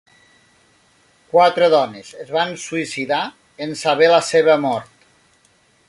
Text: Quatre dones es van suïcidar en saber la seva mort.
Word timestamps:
Quatre 1.33 1.67
dones 1.73 2.09
es 2.25 2.31
van 2.37 2.55
suïcidar 2.63 3.21
en 3.67 3.79
saber 3.85 4.11
la 4.15 4.23
seva 4.33 4.57
mort. 4.69 5.07